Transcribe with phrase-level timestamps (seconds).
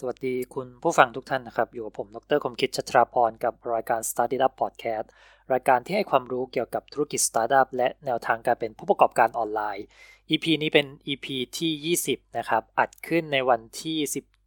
[0.00, 5.06] สวัสดีคุณผู้ฟังทุกท่านนะครับ อยู่กับผม ดร.คมคิดชัตราพร กับรายการ Startup Podcast
[5.52, 9.84] รายการที่ให้ความรู้เกี่ยวกับธุรกิจสตาร์ทอัพและแนวทางการเป็นผู้ประกอบการออนไลน์
[10.30, 11.26] EP นี้เป็น EP
[11.58, 13.98] ที่ 20 นะครับ อัดขึ้นในวันที่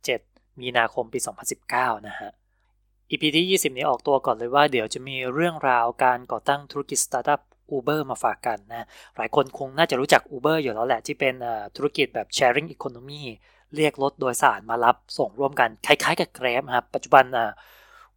[0.05, 1.19] 17 มีนาคมปี
[1.63, 2.31] 2019 นะฮะ
[3.11, 7.41] EP ที่ 20 นี้ออกตัวก่อนเลยว่าเดี๋ยวจะมีเรื่องราวการก่อตั้งธุรกิจสตาร์ทอัพ
[7.77, 8.87] Uber มาฝากกันนะ
[9.17, 11.33] หลายคนคงน่าจะรู้จัก Uber อยู่แล้วแหละที่เป็น
[11.75, 13.23] ธุรกิจแบบ sharing economy
[13.76, 17.52] เรียกรถโดยสารมารับส่งร่วมกันคล้ายๆกับ Grab ครับปัจจุบันอ่า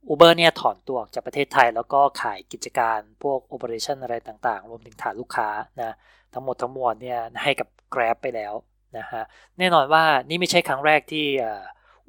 [0.09, 5.49] Uber เนี่ยถอนตัวออกจากประเทศไทย แล้วก็ขายกิจการพวก operation อะไรต่างๆ รวมถึงฐานลูกค้า
[5.81, 5.93] นะ
[6.33, 8.55] ทั้งหมดทั้งมวลเนี่ยให้กับ Grab ไปแล้ว
[8.99, 9.23] นะฮะ
[9.59, 11.27] แน่นอนว่านี่ไม่ใช่ครั้งแรกที่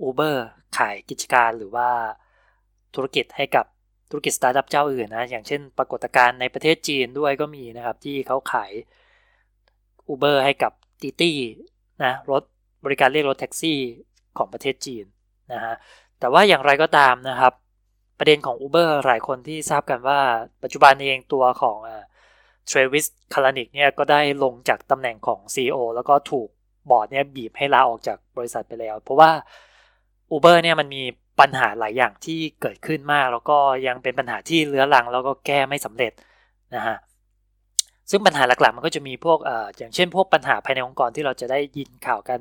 [0.02, 0.46] Uber
[0.78, 1.90] ขายกิจการหรือว่า
[2.96, 3.66] ธุรกิจให้กับ
[4.10, 8.72] ธุรกิจสตาร์ทอัพเจ้าอื่นนะอย่างเช่น ปรากฏการณ์ในประเทศจีนด้วยก็มีนะครับที่เขาขาย
[10.08, 10.72] อูเบอร์ให้กับ
[11.02, 11.38] ตีตี้
[12.04, 12.44] นะรถ
[12.86, 13.80] บริการเรียกรถแท็กซี่
[14.38, 15.06] ของประเทศจีน
[15.54, 15.76] นะฮะ
[16.20, 17.54] แต่ว่าอย่างไรก็ตามนะครับ
[18.20, 20.20] ประเด็นของ Uber หลายคนที่ทราบกันว่า
[20.64, 21.78] ปัจจุบันเองตัวของ
[22.68, 26.50] เทรวิสคารานิกเนี่ยก็ได้ลงจากตำแหน่งของ CEO แล้วก็ถูก
[26.90, 29.32] บอร์ดเนี่ยบีบให้ลาออกจากบริษัทไปแล้ว เพราะว่า
[30.32, 31.04] Uber เนี่ยมันมี
[31.40, 36.12] ปัญหาหลายอย่างที่เกิดขึ้นมาก แล้วก็ยังเป็นปัญหาที่เลื้อรังแล้วก็แก้ไม่สำเร็จ
[36.76, 36.98] นะฮะ
[38.12, 42.40] ซึ่งปัญหาหลักๆ มันก็จะมีพวกออย่างเช่น พวกปัญหาภายในองค์กรที่เราจะได้ยินข่าวกัน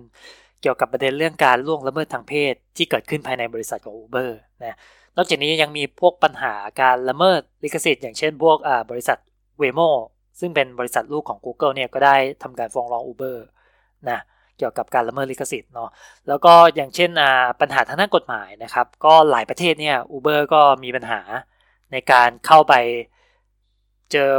[0.62, 4.30] เกี่ยวกับประเด็นเรื่องการล่วงละเมิดทางเพศที่เกิดขึ้นภายในบริษัทของ Uber
[4.64, 4.76] นะ
[5.16, 8.56] นอกจากนี้ยังมีพวกปัญหาการละเมิดลิขสิทธิ์อย่างเช่นพวก
[8.90, 9.18] บริษัท
[9.60, 9.90] Waymo
[10.40, 13.36] ซึ่งเป็นบริษัทลูกของ Google เนี่ยก็ได้ทำการฟ้องร้อง Uber
[14.10, 14.18] นะ
[14.58, 15.90] เกี่ยวกับการละเมิดลิขสิทธิ์เนาะ
[16.28, 17.10] แล้วก็อย่างเช่น
[17.60, 21.20] ปัญหาทางด้านกฎหมายนะครับ ก็หลายประเทศเนี่ย Uber ก็มีปัญหา
[21.92, 22.74] ในการเข้าไป
[24.12, 24.30] เจอ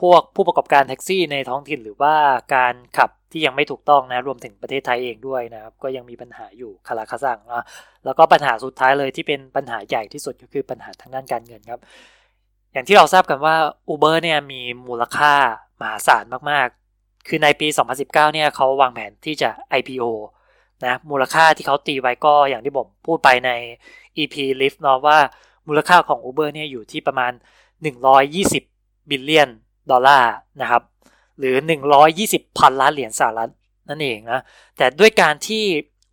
[0.00, 2.14] พวกผู้ประกอบการแท็กซี่ในท้องถิ่นหรือว่า
[2.54, 7.64] การขับที่ยังไม่ถูกต้องนะรวมถึงประเทศไทยเองด้วยนะครับ ก็ยังมีปัญหาอยู่คาราคาซังนะ
[8.04, 11.80] แล้วก็ปัญหาสุดท้ายเลยที่เป็นปัญหาใหญ่ที่สุดก็คือปัญหาทางด้านการเงินครับ
[12.72, 13.54] อย่างที่เราทราบกันว่า
[13.92, 15.32] Uber เนี่ยมีมูลค่า
[15.80, 20.04] มหาศาลมากๆ คือในปี 2019 เนี่ยเขาวางแผนที่จะ IPO
[20.84, 23.50] นะมูลค่าที่เขาตีไว้ก็อย่างที่ผมพูดไปใน
[24.18, 25.18] EP Lyft เนาะว่า
[25.68, 27.32] มูลค่าของ Uber เนี่ยอยู่ที่ประมาณ
[28.08, 28.69] 120
[29.10, 29.50] billion
[29.90, 30.82] ดอลลาร์นะครับ
[31.38, 31.54] หรือ
[32.06, 33.50] 120 พันล้านเหรียญสหรัฐ
[33.88, 34.40] นั่นเองนะ
[34.76, 35.64] แต่ด้วยการที่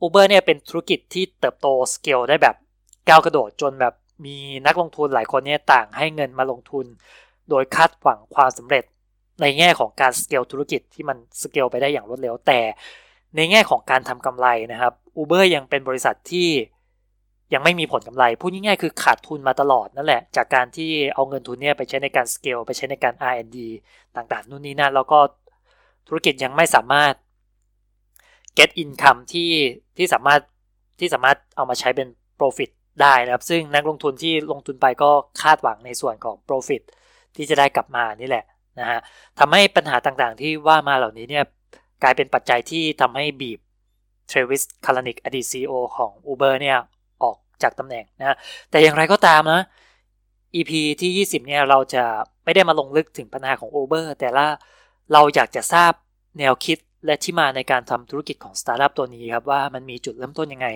[0.01, 2.55] Uber เนี่ยเป็นธุรกิจที่เติบโตสเกลได้แบบ
[3.07, 3.93] ก้าวกระโดดจนแบบ
[4.25, 6.85] มีนักลงทุนหลายคนเนี่ยต่างให้เงินมาลงทุน
[7.49, 8.83] โดยคาดหวังความสำเร็จ
[9.41, 12.59] ในแง่ของการสเกลธุรกิจที่มันสเกลไปได้อย่างรวดเร็วแต่
[13.35, 16.49] ในแง่ของการทำกำไรนะครับ Uber ยังเป็นบริษัทที่
[17.53, 23.57] ยังไม่มีผลกำไร พูดง่ายๆคือขาดทุนมาตลอดนั่นแหละ จากการที่เอาเงินทุนเนี่ยไปใช้ในการสเกลไปใช้ในการ R&D
[24.15, 25.19] ต่างๆ นู่นนี่นั่นแล้วก็
[26.07, 27.13] ธุรกิจยังไม่สามารถ
[28.57, 29.51] get income ที่
[29.97, 30.41] ที่สามารถ
[30.99, 32.07] ที่สามารถเอามาใช้เป็น
[32.39, 32.69] profit
[33.01, 36.81] ได้นะครับ ซึ่งนักลงทุนที่ลงทุนไปก็คาดหวังในส่วนของ profit
[37.35, 38.45] ที่จะได้กลับมานี่แหละ
[38.79, 38.99] นะฮะ
[39.39, 41.43] ทำให้ปัญหาต่างๆ ที่ว่ามาเหล่านี้เนี่ย
[42.03, 43.59] กลายเป็นปัจจัยที่ทำให้บีบ
[44.27, 46.77] Travis Kalanick อดีต CEO ของ Uber เนี่ย
[47.63, 48.37] จากตำแหน่งนะ
[48.69, 49.61] แต่อย่างไรก็ตามนะ
[50.55, 52.03] EP ที่ 20 เนี่ยเราจะ
[52.43, 54.45] ไม่ได้มาลงลึกถึงปัญหาของ Uber แต่ละ
[55.13, 55.91] เราอยากจะทราบ
[56.39, 60.67] แนวคิดและที่มาในการทำธุรกิจของสตาร์ทอัพตัวนี้ครับว่ามันมีจุดเริ่มต้นยังไง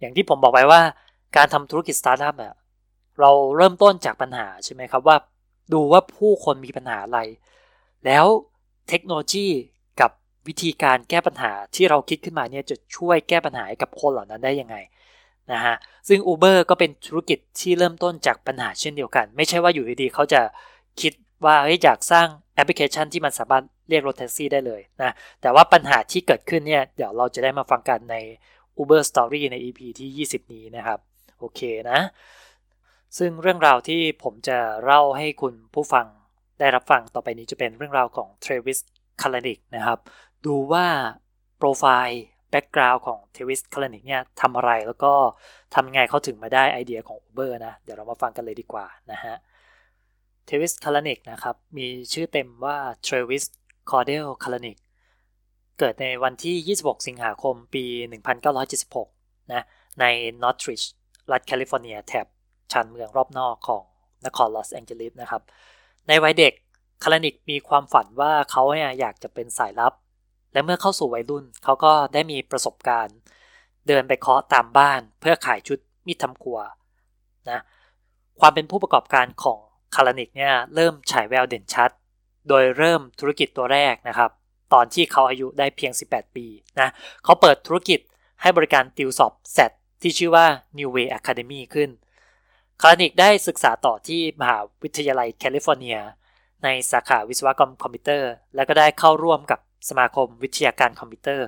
[0.00, 0.80] อย่างที่ผมบอกไปว่า
[1.36, 2.54] การทำธุรกิจสตาร์ทอัพอะ
[3.20, 5.16] เราเริ่มต้นจากปัญหาใช่ไหมครับว่า
[5.72, 7.20] ดูว่าผู้คนมีปัญหาอะไร
[8.06, 8.26] แล้ว
[8.88, 9.46] เทคโนโลยี
[10.00, 10.10] กับ
[10.48, 14.76] วิธีการแก้ปัญหาที่เราคิดขึ้นมาเนี่ยจะช่วยแก้ปัญหากับคนเหล่านั้นได้ยังไง
[15.52, 15.76] นะฮะ
[16.08, 20.40] ซึ่ง Uber ก็เป็นธุรกิจที่เริ่มต้นจากปัญหาเช่นเดียวกัน ไม่ใช่ว่าอยู่ดีๆเขาจะ
[21.00, 21.12] คิด
[21.44, 25.12] ว่าเฮ้ยอยากสร้างแอปพลิเคชันที่มันสามารถเรียกรถแท็กซี่ได้เลยนะ
[25.42, 28.16] แต่ว่าปัญหาที่เกิดขึ้นเนี่ยเดี๋ยวเราจะได้มาฟังกันใน
[28.80, 30.98] Uber Story ใน EP ที่ 20 นี้นะครับ
[31.38, 31.98] โอเคนะ
[33.18, 36.06] ซึ่งเรื่องราวที่ผมจะเล่าให้คุณผู้ฟัง
[36.60, 38.78] ได้รับฟังต่อไปนี้จะเป็นเรื่องราวของ Travis
[39.20, 39.98] k a l a n i k นะครับ
[40.46, 40.86] ดูว่า
[41.58, 42.24] โปรไฟล์
[42.54, 45.12] background ของ Travis Kalanick เนี่ยทำอะไรแล้วก็
[45.74, 49.34] ทำไงเขาถึงมาได้ไอเดียของ Uber นะ เดี๋ยวเรามาฟังกันเลยดีกว่านะฮะ
[50.46, 53.44] Travis Kalanick นะครับ มีชื่อเต็มว่า Travis
[53.90, 54.76] Cordell Kalanick
[55.78, 57.84] เกิดในวันที่ 26 สิงหาคมปี
[58.68, 59.62] 1976 นะ
[60.00, 60.04] ใน
[60.42, 60.82] Northridge
[61.30, 62.26] รัฐแคลิฟอร์เนียแถบ
[62.72, 63.84] ชานเมืองรอบนอกของ
[64.26, 65.42] นครลอสแองเจลิสนะครับ
[66.08, 66.52] ในวัยเด็ก
[67.04, 68.62] Kalanick มีความฝันว่าเขา
[69.00, 69.94] อยากจะเป็นสายลับ
[70.54, 73.16] และเมื่อเข้าสู่วัยรุ่นเขาก็ได้มีประสบการณ์
[73.88, 76.58] เดินไปเคาะตามบ้านเพื่อขายชุดมีดทำครัว
[77.50, 77.60] นะ
[78.40, 79.58] ความเป็นผู้ประกอบการของ
[79.94, 81.90] Kalanick เนี่ยเริ่มฉายแววเด่นชัด
[82.48, 84.30] โดยเริ่มธุรกิจตัวแรกนะครับ
[84.72, 86.46] ตอนที่เขาอายุได้เพียง 18 ปี
[86.80, 86.88] นะ
[87.24, 88.00] เขาเปิดธุรกิจ
[88.42, 89.70] ให้บริการติวสอบ SAT
[90.02, 90.46] ที่ชื่อว่า
[90.78, 91.90] New Way Academy ขึ้น
[92.80, 95.98] Kalanick ได้ศึกษาต่อที่มหาวิทยาลัยแคลิฟอร์เนีย
[96.64, 101.46] ในสาขาวิศวกรรมคอมพิวเตอร์ และก็ได้เข้าร่วมกับ สมาคมวิทยาการคอมพิวเตอร์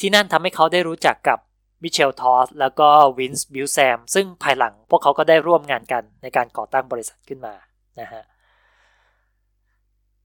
[0.00, 1.38] ที่นั่นทำให้เขาได้รู้จักกับ
[1.82, 2.88] Michael Todd แล้วก็
[3.18, 7.54] Vince Busam ซึ่งภายหลังพวกเขาก็ได้ร่วมงานกันในการก่อตั้งบริษัทขึ้นมา
[8.00, 8.22] นะฮะ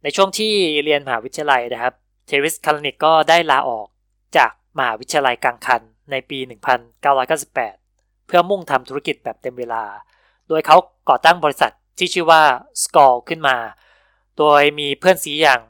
[0.03, 0.53] ในช่วงที่
[0.83, 1.93] เรียนมหาวิทยาลัยนะครับ
[2.25, 3.87] Travis Kalanick ก็ได้ลาออก
[4.37, 5.81] จากมหาวิทยาลัยกลางคัน
[6.11, 6.39] ในปี
[7.13, 9.83] 1998 เพื่อมุ่งทำธุรกิจแบบเต็มเวลา
[10.47, 10.77] โดยเขา
[11.09, 12.41] ก่อตั้งบริษัทที่ชื่อว่า
[12.83, 13.57] s c o r ขึ้นมา
[14.37, 15.61] โดยมีเพื่อนซี้อย่าง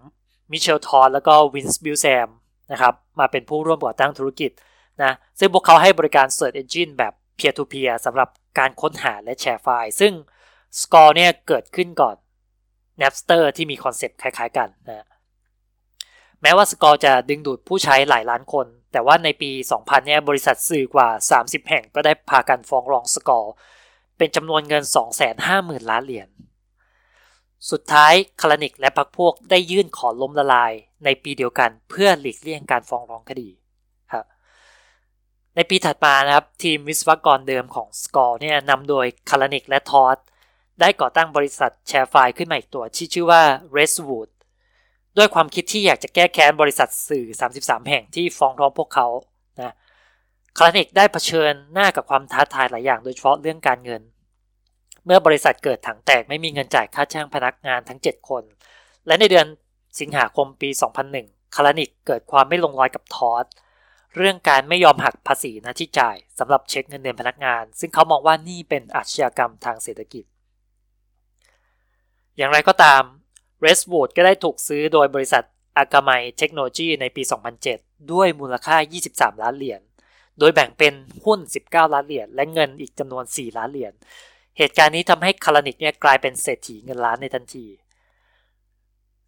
[0.52, 2.30] Michael Todd แล้วก็ Vince Busam
[2.72, 4.52] นะครับมาเป็นผู้ร่วมก่อตั้งธุรกิจ
[5.04, 10.14] นะซึ่งพวกเขาให้บริการ Search Engine แบบ Peer to Peer สำหรับการค้นหาและแชร์ไฟล์ ซึ่ง
[10.82, 12.16] Score เนี่ยเกิดขึ้นก่อน
[13.02, 15.08] Napster ที่มีคอนเซปต์คล้ายๆกันนะ
[16.42, 21.08] แม้ว่า Score จะดึงดูดผู้ใช้หลายล้านคน แต่ว่าในปี 2000 เนี่ยบริษัทสื่อกว่า
[21.38, 23.50] 30 แห่งก็ได้พากันฟ้องร้อง Score
[24.18, 24.84] เป็นจำนวนเงิน
[25.38, 26.30] 250,000 ล้านเหรียญ
[27.70, 30.74] สุดท้ายKalanick และพรรคพวกได้ยื่นขอล้มละลาย
[31.06, 33.50] ในปีเดียวกันเพื่อหลีกเลี่ยงการฟ้องร้องคดี
[35.56, 40.18] ในปีถัดมานะครับทีมวิศวกรเดิมของ Scour เนี่ยนำโดย Kalanick และ Todd
[40.80, 43.42] ได้ก่อตั้งบริษัท share file ขึ้นมาอีกตัวที่ชื่อว่า
[43.76, 44.30] Red Swoosh
[45.18, 47.26] ด้วยความคิดที่อยากจะแก้แค้นบริษัทสื่อ
[47.58, 49.08] 33 แห่งที่ฟ้องร้องพวกเขา
[49.62, 49.74] นะ
[50.58, 54.02] Kalanick ได้เผชิญหน้ากับความท้าทายหลายอย่างโดยเฉพาะเรื่องการเงิน
[55.06, 58.44] เมื่อบริษัทเกิดถังแตกไม่มีเงินจ่ายค่าจ้างพนักงานทั้ง 7 คน
[59.08, 59.46] และในเดือน
[60.00, 60.70] สิงหาคมปี
[61.12, 63.46] 2001 คาร์นิกเกิดความไม่ลงรอยกับทอส
[64.18, 70.24] เรื่องการไม่ยอมหักภาษีนะที่จ่ายสำหรับเช็คเงินเดือนพนักงาน ซึ่งเขามองว่านี่เป็นอาชญากรรมทางเศรษฐกิจ
[72.38, 73.04] อย่างไรก็ตาม
[73.66, 75.44] r e s w o o d ก็ได้ถูกซื้อโดยบริษัท
[75.78, 77.24] อากาไมเทคโนโลยีในปี
[77.68, 78.78] 2007 ด้วยมูลค่า
[79.10, 79.82] 23 ล้านเหรียญ
[80.40, 80.94] โดยแบ่งเป็น
[81.26, 83.94] หุ้น 19 ล้านเหรียญ และเงินอีกจำนวน 4 ล้านเหรียญ
[84.58, 87.66] เหตุการณ์นี้ทำให้ Kalanick เนี่ยกลายเป็นเศรษฐีเงินล้านในทันที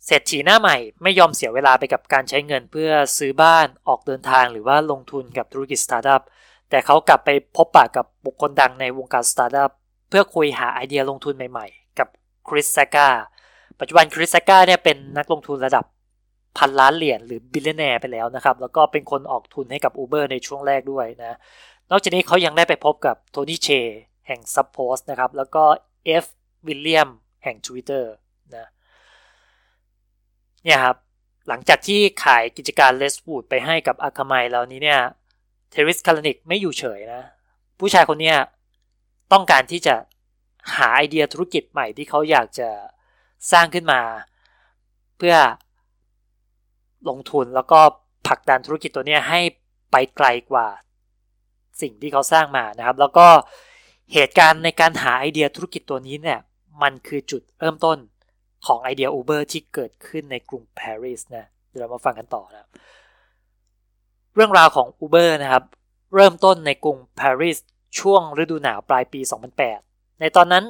[0.05, 6.21] เศรษฐีหน้าใหม่ไม่ยอมเสียเวลาไปกับการใช้เงินเพื่อซื้อบ้านออกเดินทางหรือว่าลงทุนกับธุรกิจสตาร์ทอัพ
[6.69, 9.71] แต่เขากลับไปพบปะกับบุคคลดังในวงการสตาร์ทอัพ
[10.09, 12.07] เพื่อคุยหาไอเดียลงทุนใหม่ๆ กับ
[12.50, 13.09] Chris Sacca
[13.79, 15.85] ปัจจุบัน Chris Sacca เนี่ยเป็นนักลงทุนระดับ
[16.57, 21.37] พันล้านเหรียญหรือ billionaire ไปแล้วนะครับ แล้วก็เป็นคนออกทุนให้กับ Uber ในช่วงแรกด้วยนะ
[21.91, 23.69] นอกจากนี้เขายังได้ไปพบกับโทนี่เช
[24.27, 25.63] แห่ง Subpost นะครับ แล้วก็
[26.05, 26.25] Ev
[26.67, 27.09] Williams
[27.43, 28.03] แห่ง Twitter
[28.55, 28.67] นะ
[30.63, 30.97] เนี่ยครับ
[31.47, 35.01] หลังจากที่ขายกิจการ Red Swoosh ไปให้กับ Akamai แล้วนี้เนี่ย
[35.69, 37.23] Travis Kalanick ไม่อยู่เฉยนะ
[37.79, 38.33] ผู้ชายคนนี้
[39.33, 39.95] ต้องการที่จะ
[40.75, 42.69] หาไอเดียธุรกิจใหม่ที่เขาอยากจะ
[43.51, 44.01] สร้างขึ้นมา
[45.17, 45.35] เพื่อ
[47.09, 47.79] ลงทุนแล้วก็
[48.27, 49.39] ผลักดันธุรกิจตัวนี้ให้
[49.91, 50.67] ไปไกลกว่า
[51.81, 53.27] สิ่งที่เขาสร้างมานะครับ แล้วก็
[54.13, 56.39] เหตุการณ์ในการหาไอเดียธุรกิจตัวนี้เนี่ย
[56.81, 57.98] มันคือจุดเริ่มต้น
[58.65, 62.68] ของไอเดีย Uber ที่เกิดขึ้นในกรุงปารีสนะเดี๋ยวเรามาฟังกันต่อนะ
[64.36, 65.63] เรื่องราวของ Uber นะครับ
[66.15, 67.57] เริ่มต้นในกรุงปารีส
[68.00, 69.19] ช่วงฤดูหนาวปลายปี
[69.69, 70.63] 2008 ในตอนนั้น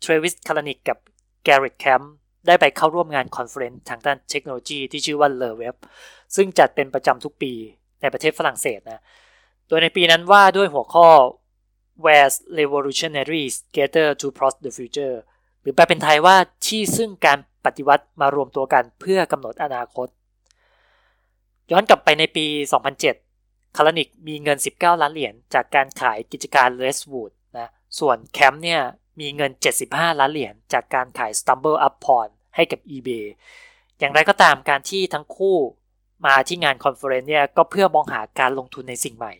[0.00, 0.98] Travis Kalanick กับ
[1.44, 2.14] Garrett Camp
[2.46, 5.76] ได้ไปเข้าร่วมงาน conference ทางด้านเทคโนโลยีที่ชื่อว่า Le Web
[6.36, 7.52] ซึ่งจัดเป็นประจำทุกปี
[8.00, 9.02] ในประเทศฝรั่งเศสนะ
[9.68, 11.06] โดยในปีนั้นว่าด้วยหัวข้อ
[12.02, 15.16] Where Revolutionaries Gather to Plot the Future
[15.60, 20.08] หรือแปลเป็นไทยว่าที่ซึ่งการปฏิวัติมารวมตัวกันเพื่อกำหนดอนาคต
[21.70, 22.46] ย้อนกลับไปในปี
[23.10, 27.68] 2007 Kalanick มีเงิน 19 ล้านเหรียญจากการขายกิจการเลสวูดนะ
[27.98, 28.80] ส่วนแคมป์เนี่ย
[29.20, 29.50] มีเงิน
[29.84, 33.24] 75 ล้านเหรียญจากการขาย Stumble Up p o n ให้กับ eBay
[33.98, 35.56] อย่างไรก็ตามการที่ทั้งคู่
[36.26, 39.32] มาที่งาน conference เนี่ยก็เพื่อมองหาการลงทุนในสิ่งใหม่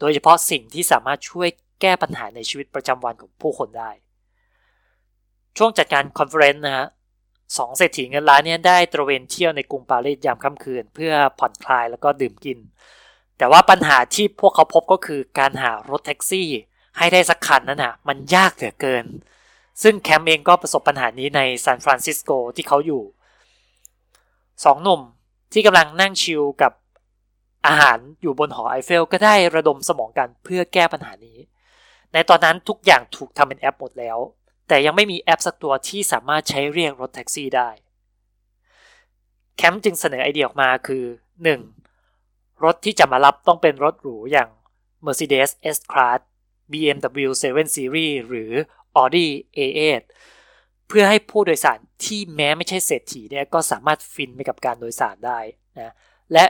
[0.00, 1.48] โดยเฉพาะสิ่งที่สามารถช่วย
[1.80, 3.90] แก้ปัญหาในชีวิตประจำวันของผู้คนได้
[5.56, 6.86] ช่วงจัดการ conference นะฮะ
[7.58, 12.58] สองเศรษฐีเงินล้านเนี่ยได้ตระเวนเที่ยวในกรุงปารีสยามค่ำคืน เพื่อผ่อนคลายแล้วก็ดื่มกิน
[13.38, 16.48] แต่ว่าปัญหาที่พวกเขาพบก็คือการหารถแท็กซี่
[16.98, 19.04] ให้ได้สักคันนั่นนะมันยากเหลือเกิน
[19.82, 23.02] ซึ่งแคมป์เองก็ประสบปัญหานี้ในซานฟรานซิสโกที่เขาอยู่
[24.64, 25.00] สองหนุ่ม
[25.52, 26.72] ที่กำลังนั่ง chill กับ
[27.66, 31.38] อาหารอยู่บนหอไอเฟล ก็ได้ระดมสมองกันเพื่อแก้ปัญหานี้
[32.14, 34.18] ในตอนนั้นทุกอย่างถูกทำเป็นแอปหมดแล้ว
[34.68, 37.70] แต่ยังไม่มีแอปสักตัวที่สามารถใช้เรียกรถแท็กซี่ได้
[39.56, 41.04] แคมป์จึงเสนอไอเดียออกมาคือ
[41.84, 42.64] 1.
[42.64, 44.48] รถที่จะมารับต้องเป็นรถหรูอย่าง
[45.04, 46.20] Mercedes S-Class
[46.72, 48.52] BMW 7 Series หรือ
[48.96, 50.02] Audi A8
[50.88, 55.38] เพื่อให้ผู้โดยสารที่แม้ไม่ใช่เศรษฐีเนี่ยก็สามารถฟินไปกับการโดยสารได้
[55.78, 55.92] นะ
[56.32, 56.44] และ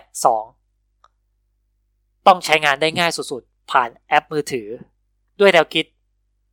[0.90, 2.26] 2.
[2.26, 4.68] ต้องใช้งานได้ง่ายสุดๆ ผ่านแอปมือถือ
[5.40, 5.86] ด้วยแนวคิด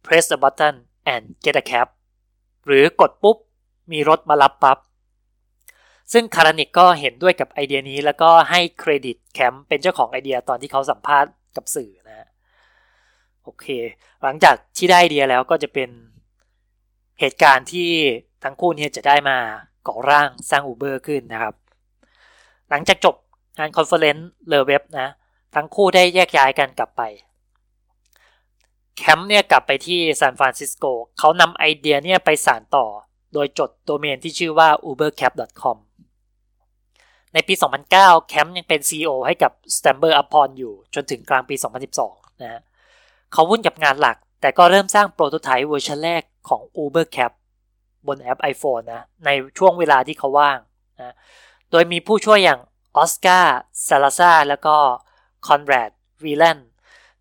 [0.05, 0.75] press the button
[1.13, 1.87] and get a cab
[2.65, 3.37] หรือกดปุ๊บ
[3.91, 4.77] มีรถมารับปั๊บ
[6.13, 12.27] ซึ่งคารานิกก็เห็นด้วยกับไอเดียนี้แล้วก็ให้เครดิตแคมป์เป็นเจ้าของไอเดียตอนที่เขาสัมภาษณ์กับสื่อนะ
[13.43, 13.65] โอเค
[14.23, 15.89] หลังจากที่ได้ไอเดียแล้วก็จะเป็น
[17.19, 17.89] เหตุการณ์ที่
[18.43, 19.37] ทั้งคู่นี้จะได้มา
[19.87, 21.55] ก่อร่างสร้าง Uber ขึ้นนะครับ
[22.69, 23.15] หลังจากจบ
[23.57, 25.07] งาน conference LeWeb นะ
[25.55, 27.01] ทั้งคู่ได้แยกย้ายกันกลับไป
[29.03, 30.85] แคมป์เนี่ยกลับไปที่ซานฟรานซิสโก
[31.19, 32.85] เขานำไอเดียเนี่ยไปสานต่อ
[33.33, 35.77] โดยจดโดเมนที่ชื่อว่า ubercab.com
[37.33, 37.53] ในปี
[37.91, 41.55] 2009 แคมป์ยังเป็น CEO ให้กับ StumbleUpon อยู่จนถึงกลางปี
[41.99, 42.61] 2012 นะฮะ
[43.33, 47.31] เขาวุ่นกับงานหลัก แต่ก็เริ่มสร้าง prototype เวอร์ชันแรกของ Uber Cab
[48.07, 50.57] บนแอป iPhone นะ ในช่วงเวลาที่เขาว่าง
[50.99, 51.15] นะ
[51.71, 52.59] โดยมีผู้ช่วยอย่าง
[52.97, 53.55] ออสการ์
[53.87, 54.75] ซาลาซาแล้วก็
[55.47, 55.91] คอนแรด
[56.23, 56.57] วีแลน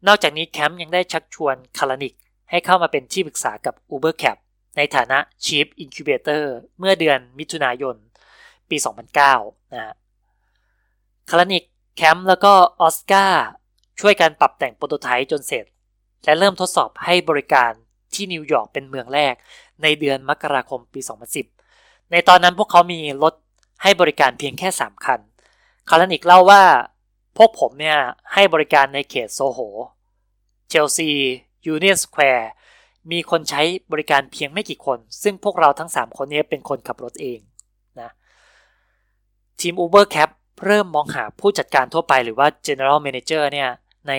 [0.06, 2.14] นอกจากนี้แคมป์ยังได้ชักชวนคารานิก
[2.50, 4.36] ให้เข้ามาเป็นที่ปรึกษากับ Uber Cab
[4.76, 6.42] ในฐานะ Chief Incubator
[6.78, 7.96] เมื่อเดือนมิถุนายน
[8.70, 8.76] ปี
[9.26, 9.94] 2009 นะ
[11.30, 11.64] คารานิก
[11.96, 13.44] แคมป์แล้วก็ออสการ์
[14.00, 15.64] ช่วยกันปรับแต่ง prototype จนเสร็จ
[16.24, 17.70] และเริ่มทดสอบให้บริการ
[18.14, 19.34] ที่นิวยอร์กเป็นเมืองแรก
[19.82, 21.00] ในเดือนมกราคมปี
[21.56, 23.34] 2010 ในตอนนั้นพวกเขามีรถ
[23.82, 25.20] ให้บริการเพียงแค่ 3 คัน
[25.88, 26.62] คาลานิกเล่าว่า
[27.36, 27.98] พวกผมเนี่ย
[28.32, 29.60] ให้บริการในเขตโซโห
[30.68, 31.10] เชลซี
[31.66, 32.50] ยูเนียนสแควร์
[33.10, 37.40] มีคนใช้บริการเพียงไม่กี่คน ซึ่งพวกเราทั้ง 3 คนนี้เป็นคนขับรถเอง
[38.00, 38.10] นะ
[39.60, 40.30] ทีม Uber Cab
[40.64, 43.70] เริ่มมองหาผู้จัดการทั่วไปหรือว่า General Manager เนี่ย
[44.08, 44.12] ใน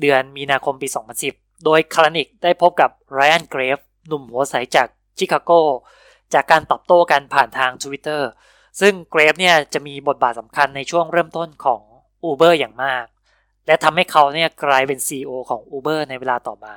[0.00, 0.88] เดือนมีนาคมปี
[1.26, 5.50] 2010 โดยคาลานิกได้พบกับไรอันเกรฟหนุ่มหัวใสจากชิคาโก
[6.34, 8.22] จากการตอบโต้กันผ่านทาง Twitter
[8.80, 11.82] ซึ่งเกรฟเนี่ยจะมีบทบาทสำคัญในช่วงเริ่มต้นของ
[12.28, 13.04] Uber อย่างมาก
[13.66, 16.74] และทำให้เขาเนี่ยกลายเป็น CEO ของ Uber ในเวลาต่อมา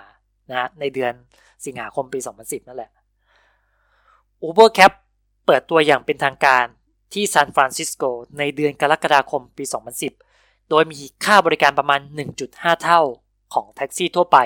[0.51, 1.13] นะในเดือน
[1.65, 2.91] สิงหาคมปี 2010 นั่นแหละ
[4.43, 4.91] Uber Cap
[5.45, 6.65] เปิดตัวอย่างเป็นทางการ
[7.13, 8.03] ที่ซานฟรานซิสโก
[8.39, 9.63] ในเดือนกรกฎาคมปี
[10.17, 12.01] 2010 โดยมีค่าบริการประมาณ
[12.41, 13.01] 1.5 เท่า
[13.53, 14.37] ของแท็กซี่ทั่วไป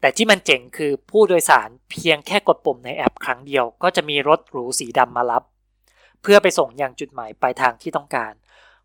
[0.00, 5.42] แต่ที่มันเจ๋งคือผู้โดยสารเพียงแค่กดปุ่มในแอปครั้งเดียว ก็จะมีรถหรูสีดำมารับ
[6.22, 8.32] เพื่อไปส่งยังจุดหมายปลายทางที่ต้องการ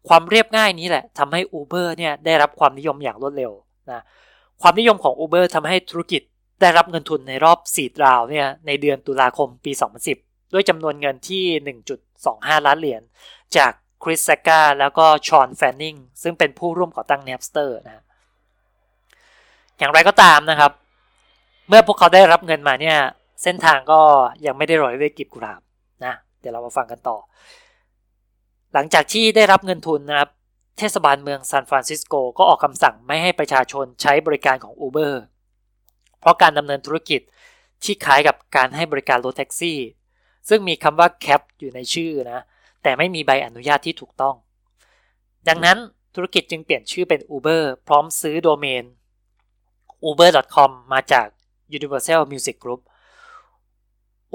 [0.08, 3.52] ความเรียบง่ายนี้แหละทำให้ Uber เนี่ยได้รับความนิยมอย่างรวดเร็ว
[3.92, 4.02] นะ
[4.62, 6.22] ความนิยมของ Uber ทำให้ธุรกิจ
[6.62, 9.72] ได้รับเงินทุนในรอบ seed round เนี่ยในเดือนตุลาคมปี
[10.14, 11.44] 2010 ด้วยจำนวนเงินที่
[12.06, 13.02] 1.25 ล้านเหรียญ
[13.58, 13.72] จาก
[14.04, 18.04] คริสแซกาแล้วก็ฌอนแฟนนิงซึ่งเป็นผู้ร่วมก่อตั้ง Napster นะ
[19.78, 20.72] อย่างไรก็ตามนะครับ
[21.70, 22.98] เมื่อพวกเขาได้รับเงินมาเนี่ย
[23.44, 24.00] เส้นทางก็
[24.46, 25.62] ยังไม่ได้รอยด้วยกิบกุหลาบ
[26.06, 27.18] นะเดี๋ยวเรามาฟังกันต่อ
[28.74, 30.30] หลังจากที่ได้รับเงินทุนนะครับ
[30.78, 35.14] เทศบาลเมืองซานฟรานซิสโกก็ออกคำสั่งไม่ให้ประชาชนใช้บริการของ Uber
[36.20, 37.22] เพราะการดำเนินธุรกิจ
[37.84, 39.80] ที่คล้ายกับการให้บริการรถแท็กซี่
[40.50, 42.40] ซึ่งมีคำว่า cap อยู่ในชื่อนะ
[42.84, 44.36] แต่ไม่มีใบอนุญาตที่ถูกต้อง
[45.48, 45.78] ดังนั้น
[46.16, 48.84] ธุรกิจจึงเปลี่ยนชื่อเป็น Uber พร้อมซื้อโดเมน
[50.10, 51.28] uber.com มาจาก
[51.78, 52.82] Universal Music Group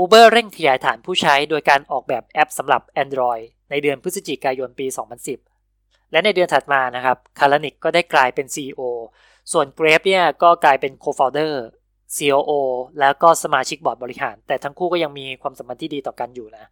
[0.02, 4.87] Uber เร่งขยายฐานผู้ใช้โดยการออกแบบแอปสำหรับ Android ในเดือนพฤศจิกายนปี
[5.49, 8.81] 2010 และในเดือนถัดมานะครับคาลานิกก็ได้กลายเป็น CEO
[9.52, 11.52] ส่วนเกรฟเนี่ยก็กลายเป็น Co-founder
[12.17, 12.52] COO
[13.00, 16.64] แล้วก็สมาชิกบอร์ดบริหาร แต่ทั้งคู่ก็ยังมีความสัมพันธ์ที่ดีต่อกันอยู่นะ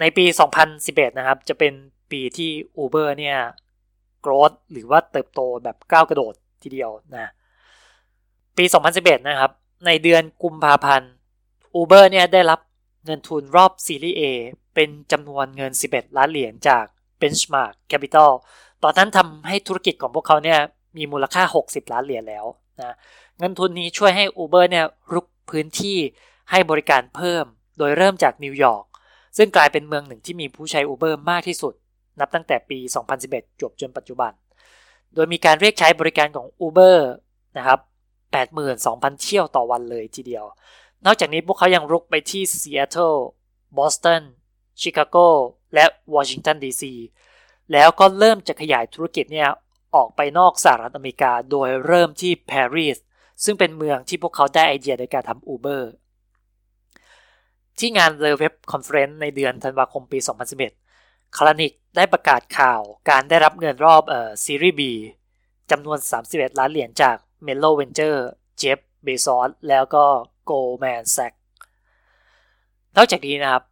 [0.00, 0.24] ในปี
[0.72, 1.72] 2011 นะครับ จะเป็น
[2.12, 2.50] ปีที่
[2.82, 3.38] Uber เนี่ย
[4.24, 7.32] growth หรือว่าเติบโตแบบก้าวกระโดดทีเดียวนะ
[8.58, 8.64] ปี
[8.96, 9.52] 2011 นะครับ
[9.86, 11.10] ในเดือนกุมภาพันธ์
[11.80, 12.60] Uber เนี่ยได้รับ
[13.04, 14.22] เงินทุนรอบซีรีส์ A
[14.74, 16.84] เป็นจำนวนเงิน 11 ล้านเหรียญจาก
[17.20, 18.30] Benchmark Capital
[18.82, 20.58] ตอนนั้นทำให้ธุรกิจของพวกเขาเนี่ย
[20.96, 22.44] มีมูลค่า 60 ล้านเหรียญแล้ว
[22.80, 22.94] นะ
[23.38, 25.98] เงินทุนนี้ช่วยให้ Uber เนี่ยรุกพื้นที่
[26.50, 27.44] ให้บริการเพิ่ม
[27.78, 28.84] โดยเริ่มจากนิวยอร์ก
[29.36, 31.74] ซึ่งกลายเป็นเมืองหนึ่งที่มีผู้ใช้ Uber มากที่สุด
[32.20, 32.78] นับตั้งแต่ปี
[33.20, 34.32] 2011 จวบจนปัจจุบัน
[35.14, 36.98] โดยมีการเรียกใช้บริการของ Uber
[37.56, 37.80] นะครับ
[38.34, 40.44] 82,000 เที่ยวต่อวันเลยทีเดียว
[41.04, 43.14] นอกจากนี้พวกเขายังรุกไปที่ซีแอตเทิล
[43.76, 44.22] บอสตัน
[44.80, 45.16] ชิคาโก
[45.74, 46.92] และวอชิงตันดีซี
[47.72, 49.48] แล้วก็เริ่มจะขยายธุรกิจเนี่ย
[49.94, 52.98] ออกไปนอกสหรัฐอเมริกาโดยเริ่มที่ปารีส
[53.44, 55.82] ซึ่งเป็นเมืองที่พวกเขาได้ไอเดียในการทำ Uber
[57.78, 60.18] ที่งาน The Web Conference ในเดือนธันวาคมปี
[60.76, 64.82] 2011คารานิกได้ประกาศข่าวการได้รับเงินรอบเอ่อซีรีส์ B
[65.70, 65.98] จำนวน
[66.28, 68.20] 31 ล้านเหรียญจาก m e l o Venture
[68.58, 70.04] เจฟเบซอสแล้วก็
[70.50, 71.38] Goldman Sachs
[72.96, 73.64] นอกจากนี้นะครับ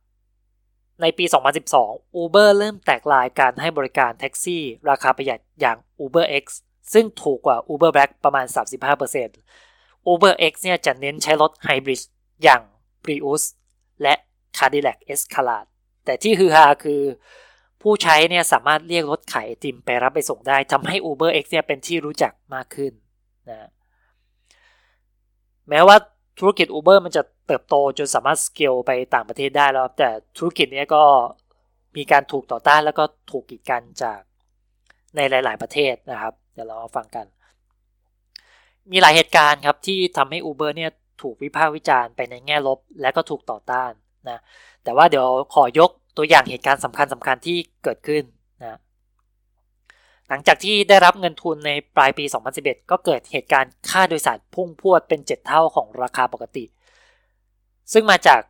[1.02, 1.25] ในปี
[1.71, 6.45] 2012 Uber เริ่มแตกลายการให้บริการแท็กซี่ราคาประหยัดอย่าง UberX
[6.92, 8.47] ซึ่งถูกกว่า Uber Black ประมาณ
[9.49, 12.02] 35% UberX เนี่ยจะเน้นใช้รถไฮบริด
[12.42, 12.62] อย่าง
[13.04, 13.42] Prius
[14.02, 14.14] และ
[14.59, 15.69] Cadillac Escalade
[16.04, 17.02] แต่ที่ฮือฮาคือ
[17.83, 22.92] ผู้ใช้เนี่ยสามารถเรียกรถขายไอติมไปรับไปส่งได้ทำให้ UberX เนี่ยเป็นที่รู้จักมากขึ้น
[23.51, 23.69] นะ
[25.69, 25.97] แม้ว่า
[26.39, 30.09] ธุรกิจ Uber มันจะเติบโตจนสามารถสเกลไปต่างประเทศได้แล้วแต่
[30.39, 31.03] ธุรกิจนี้ก็
[31.97, 34.21] มีการถูกต่อต้านแล้วก็ถูกกีดกันจาก
[35.17, 37.27] ในหลาย ๆ ประเทศนะครับ เดี๋ยวเราฟังกัน
[38.91, 40.91] มีหลายเหตุการณ์ครับที่ทำให้ Uber เนี่ย
[41.23, 43.93] ถูกวิพากษ์วิจารณ์ไปในแง่ลบ และก็ถูกต่อต้าน
[44.29, 44.39] นะ
[44.85, 48.23] แต่ว่าเดี๋ยวขอยกตัวอย่างเหตุการณ์สำคัญสำคัญที่เกิดขึ้น
[48.63, 48.79] นะ
[50.33, 52.25] หลังจากที่ได้รับเงินทุนในปลายปี
[52.57, 56.65] 2011 ก็เกิดเหตุการณ์ค่าโดยสารพุ่งพวดเป็น 7 เท่าของราคาปกติ
[57.93, 58.41] ซึ่งมาจาก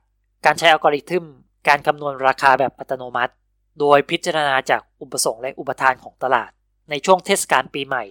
[0.45, 1.25] การใช้อัลกอริทึม
[1.69, 3.33] การคำนวณราคาแบบอัตโนมัติ
[3.81, 6.51] โดยพิจารณาจากอุปสงค์และอุปทานของตลาด
[6.91, 8.05] ในช่วงเทศกาลปีใหม่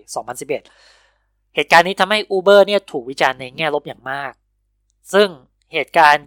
[0.53, 4.33] 2011 เหตุการณ์นี้ทำให้ Uber เนี่ยถูกวิจารณ์ในแง่ลบอย่างมาก
[5.13, 5.27] ซึ่ง
[5.73, 6.25] เหตุการณ์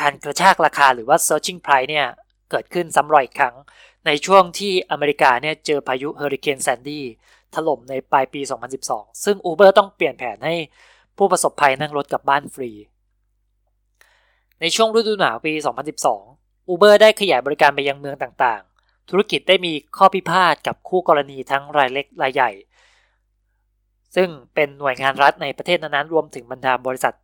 [0.00, 2.06] การกระชากราคาหรือว่า searching price เนี่ย
[2.50, 3.56] เกิดขึ้นซ้ำรอยอีกครั้ง
[4.06, 7.04] ในช่วงที่อเมริกาเนี่ยเจอพายุเฮอริเคนแซนดี้
[7.54, 8.40] ถล่มในปลายปี
[8.82, 10.54] 2012 ซึ่ง Uber ต้องเปลี่ยนแผนให้
[11.16, 12.70] ผู้ประสบภัยนั่งรถกลับบ้านฟรี
[14.60, 15.52] ในช่วงฤดูหนาวปี
[16.12, 22.50] 2012 Uber ได้ขยายบริการไปยังเมืองต่างๆ ธุรกิจได้มีข้อพิพาทกับคู่กรณีทั้งรายเล็กรายใหญ่
[24.16, 27.14] ซึ่งเป็นหน่วยงานรัฐในประเทศนั้นๆ รวมถึงบรรดาบริษัท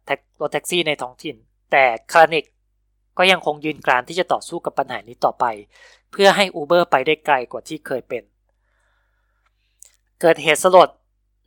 [0.40, 1.36] รถแท็กซี่ในท้องถิ่น
[1.72, 2.44] แต่คลานิก
[3.18, 5.44] ก็ยังคงยืนกรานที่จะต่อสู้กับปัญหานี้ต่อไป
[6.12, 8.22] เพื่อให้ Uber ไปได้ไกลกว่าที่เคยเป็น
[10.20, 10.88] เกิดเหตุสลด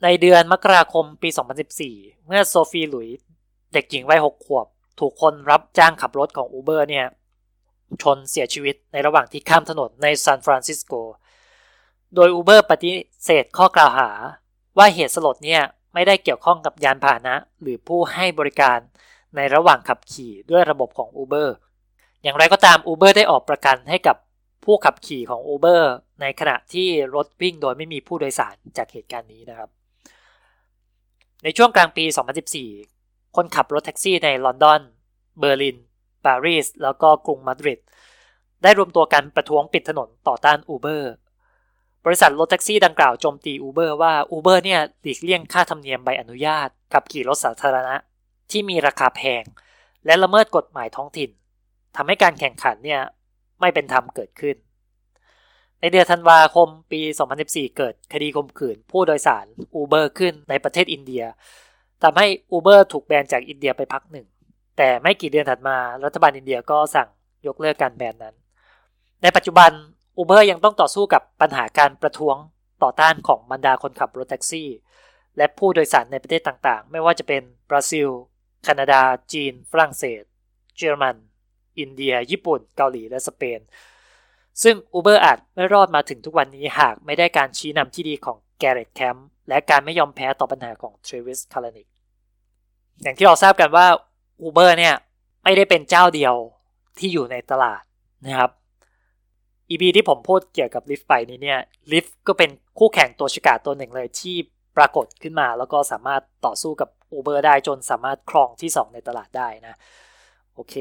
[0.04, 1.30] ในเดือนมกราคมปี
[1.78, 3.10] 2014 เมื่อโซฟีหลุย
[3.74, 4.66] เด็กหญิงวัย 6 ขวบ
[5.00, 7.06] ถูกคนรับจ้างขับรถของ Uber เนี่ย
[8.02, 10.94] ชนเสียชีวิตในระหว่างที่ข้ามถนนในซานฟรานซิสโก
[12.16, 14.10] โดย Uber ปฏิเสธข้อกล่าวหา
[14.78, 15.62] ว่าเหตุสลดเนี่ย
[15.94, 18.80] ไม่ได้เกี่ยวข้องกับยานพาหนะ หรือผู้ให้บริการ
[19.36, 21.50] ในระหว่างขับขี่ด้วยระบบของ Uber
[22.23, 24.17] อย่างไรก็ตาม Uber ได้ออกประกันให้กับ
[24.65, 25.84] ผู้ขับขี่ของ Uber
[26.21, 29.69] ในขณะที่รถวิ่งโดยไม่มีผู้โดยสารจากเหตุการณ์นี้นะครับ
[31.43, 32.05] ในช่วงกลางปี
[32.69, 34.82] 2014 คนขับรถแท็กซี่ในลอนดอน
[35.39, 35.77] เบอร์ลิน
[36.25, 37.79] ปารีส แล้วก็กรุงมาดริด
[38.63, 41.03] ได้รวมตัวกันประท้วงปิดถนนต่อต้าน Uber
[42.05, 47.95] บริษัทรถแท็กซี่ดังกล่าวโจมตี Uber ว่า Uber เนี่ยหลีกเลี่ยงค่าธรรมเนียมใบอนุญาต ขับขี่รถสาธารณะ
[48.51, 49.43] ที่มีราคาแพง
[50.05, 51.29] และละเมิดกฎหมายท้องถิ่น
[51.95, 53.02] ทำให้การแข่งขันเนี่ย
[53.60, 54.56] ไม่เป็นธรรมเกิดขึ้น
[55.82, 57.02] ในเดือนธันวาคมปี
[57.39, 59.45] 2014 เกิดคดีข่มขืนผู้โดยสาร
[59.80, 61.23] Uber ขึ้นในประเทศอินเดีย
[62.04, 64.28] ทำให้ Uber ถูกแบนจากอินเดียไปพักหนึ่ง
[64.78, 67.10] แต่ไม่กี่เดือนถัดมารัฐบาลอินเดียก็สั่ง
[67.47, 68.36] ยกเลิกการแบนนั้น
[69.21, 69.71] ในปัจจุบัน
[70.19, 72.36] Uber ยังต้องต่อสู้กับปัญหาการประท้วง
[72.84, 74.69] ต่อต้านของบรรดาคนขับรถแท็กซี่
[75.38, 78.10] และผู้โดยสารในประเทศต่างๆ ไม่ว่าจะเป็นบราซิล
[78.63, 79.02] แคนาดา
[79.34, 80.23] จีน ฝรั่งเศส
[80.78, 81.15] เยอรมัน
[81.80, 83.60] อินเดีย ญี่ปุ่น เกาหลีและสเปน
[84.63, 91.88] ซึ่ง Uber อาจไม่รอดมาถึงทุกวันนี้หากไม่ได้การชี้นำที่ดีของแกเรตแคมป์และการไม่ยอมแพ้ต่อปัญหาของเทรวิสคาลานิก
[93.02, 93.86] อย่างที่เราทราบกันว่า
[94.48, 94.94] Uber เนี่ย
[95.44, 96.36] ไม่ได้เป็นเจ้าเดียว
[96.98, 97.82] ที่อยู่ในตลาด
[98.26, 98.52] นะครับ
[99.70, 101.60] EP ที่ผมพูดเกี่ยวกับ Lyft ไปนี้เนี่ย
[101.91, 104.36] Lyft ก็เป็นคู่แข่งตัวฉกาจตัวหนึ่งเลยที่
[104.78, 109.78] ปรากฏขึ้นมา แล้วก็สามารถต่อสู้กับ Uber ได้จนสามารถครองที่ 2 ในตลาดได้นะ
[110.56, 110.76] โอเค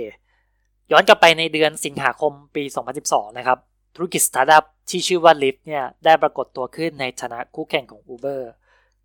[0.92, 2.64] ย้อนกลับไปในเดือนสิงหาคมปี
[3.01, 3.59] 2012 นะครับ
[3.96, 8.42] ธุรกิจสตาร์ทอัพที่ชื่อว่า Lyft เนี่ยได้ปรากฏตัวขึ้นในฐานะคู่แข่งของ Uber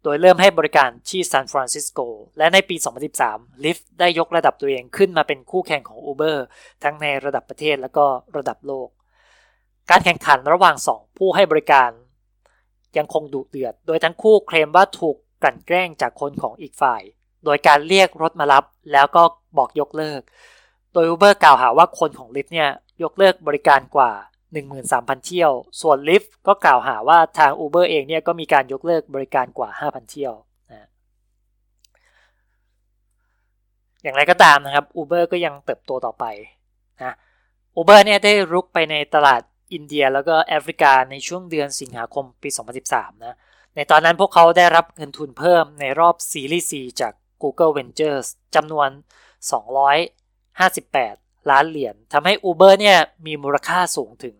[0.03, 1.99] โดยเริ่มให้บริการที่ซานฟรานซิสโก
[2.37, 2.75] และในปี
[3.19, 6.37] 2013 Lyft ได้ยกระดับตัวเองขึ้นมาเป็นคู่แข่งของ Uber
[6.83, 8.05] ทั้งในระดับประเทศและก็
[8.37, 8.87] ระดับโลก
[9.89, 11.89] การแข่งขันระหว่าง 2 ผู้ให้บริการ
[12.97, 17.01] ยังคงดุเดือด โดยทั้งคู่เคลมว่าถูกกลั่นแกล้งจากคนของอีกฝ่าย
[17.45, 19.23] โดยการเรียกรถมารับแล้วก็
[19.57, 20.21] บอกยกเลิก
[20.93, 22.69] โดย Uber กล่าวหาว่าคนของ Lyft เนี่ย
[23.03, 24.11] ยกเลิกบริการกว่า
[24.67, 25.51] 13,000 เที่ยว
[25.81, 30.33] ส่วน Lyft ก็กล่าวหาว่าทาง Uber เองเนี่ยก็มีการยกเลิกบริการกว่า 5,000 เที่ยว
[30.71, 30.87] นะ
[34.03, 36.25] อย่างไรก็ตามนะครับ Uber ก็ยังเติบโตต่อไป
[37.01, 37.15] นะ
[37.77, 39.41] Uber เนี่ยได้รุกไปในตลาด
[39.73, 42.49] อินเดียแล้วก็แอฟริกาในช่วงเดือนสิงหาคมปี
[42.87, 43.37] 2013 นะ
[43.75, 48.89] ในตอนนั้นพวกเขาได้รับเงินทุนเพิ่มในรอบซีรีส์ C จาก Google Ventures จำนวน
[50.61, 54.35] 58 ล้านเหรียญทำให้ Uber เนี่ยมีมูลค่าสูงถึง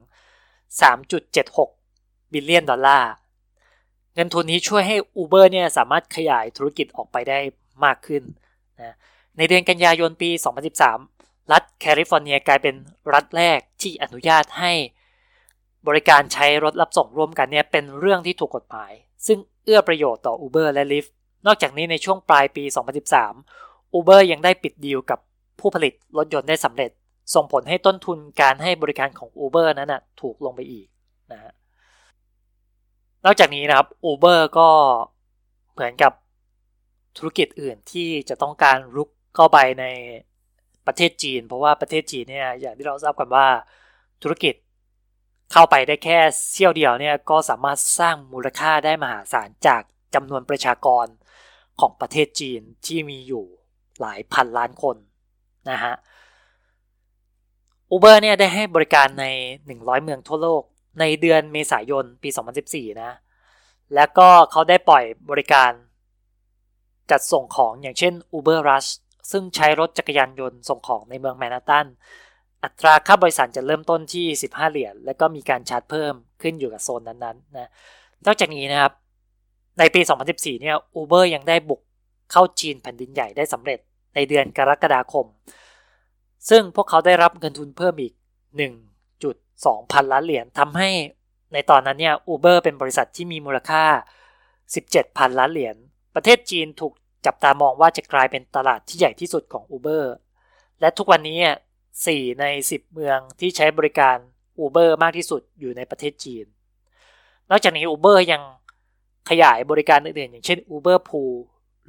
[1.33, 3.11] 3.76 บิลเลียนดอลลาร์
[4.13, 7.39] เงินทุนนี้ช่วยให้ Uber เนี่ยสามารถขยายธุรกิจออกไปได้
[7.85, 8.23] มากขึ้น
[8.81, 8.95] นะ
[9.37, 10.29] ในเดือนกันยายนปี
[10.91, 12.75] 2013 รัฐแคลิฟอร์เนียกลายเป็น
[13.13, 14.73] รัฐแรกที่อนุญาตให้
[15.87, 18.91] บริการใช้รถรับส่งร่วมกันเนี่ยเป็นเรื่องที่ถูกกฎหมาย
[19.27, 21.11] ซึ่งเอื้อประโยชน์ต่อ Uber และ Lyft
[21.45, 22.63] นอกจากนี้ในช่วงปลายปี
[23.29, 25.19] 2013 Uber ยังได้ปิดดีลกับ
[25.63, 26.91] ผู้ผลิตรถยนต์ได้สำเร็จ
[27.35, 30.87] ส่งผลให้ต้นทุนการให้บริการของ Uber นั้นนะถูกลงไปอีก
[31.31, 31.51] นะฮะ
[33.25, 34.69] นอกจากนี้นะครับ Uber ก็
[35.73, 36.13] เหมือนกับ
[37.17, 39.85] ธุรกิจอื่นที่จะต้องการรุกเข้าไปใน
[40.87, 43.47] ประเทศจีน เพราะว่าประเทศจีนเนี่ยอย่างที่เราทราบกันว่า
[44.23, 44.55] ธุรกิจ
[45.51, 49.81] เข้าไปได้แค่เสี้ยวเดียวเนี่ยก็สามารถสร้างมูลค่าได้มหาศาลจาก
[50.15, 51.05] จำนวนประชากร
[51.79, 53.45] ของประเทศจีนที่มีอยู่
[54.01, 54.95] หลายพันล้านคน
[55.69, 55.93] นะฮะ
[57.91, 59.25] Uber เนี่ยได้ให้บริการใน
[59.65, 60.63] 100 เมืองทั่วโลก
[60.99, 62.29] ในเดือนเมษายนปี
[62.65, 63.11] 2014 นะ
[63.95, 65.71] แล้วก็เขาได้ปล่อยบริการ
[67.11, 68.89] จัดส่งของอย่างเช่น Uber Rush
[69.31, 71.87] ซึ่งใช้รถจักรยานยนต์ส่งของในเมืองแมนฮัตตัน
[72.63, 77.69] อัตราค่าบริษัทจะเริ่มต้นที่ 15 เหรียญ แล้วก็มีการชาร์จเพิ่มขึ้นอยู่กับโซนนั้นๆ นะ
[78.25, 78.93] นอกจากนี้นะครับ
[79.79, 81.81] ในปี 2014 เนี่ย Uber ยังได้บุก
[82.31, 83.79] เข้าจีนแผ่นดินใหญ่ได้สำเร็จ
[84.15, 85.25] ในเดือนกรกฎาคม
[86.49, 88.13] ซึ่งพวกเขาได้รับเงินทุนเพิ่มอีก
[89.23, 90.89] 1.2 พันล้านเหรียญทำให้
[91.53, 93.83] ในตอนนั้นเนี่ย Uber เป็นบริษัทที่มีมูลค่า
[94.51, 95.75] 17 พันล้านเหรียญ
[96.15, 96.93] ประเทศจีนถูก
[97.25, 100.03] จับตามองว่าจะกลายเป็นตลาดที่ใหญ่ที่สุดของ Uber
[100.81, 101.37] และทุกวันนี้
[101.87, 104.17] 4 ใน 10 เมืองที่ใช้บริการ
[104.63, 106.45] Uber มากที่สุดอยู่ในประเทศจีน
[107.49, 108.41] นอกจากนี้ Uber ยัง
[109.29, 111.33] ขยายบริการอื่นๆ อย่างเช่น Uber Pool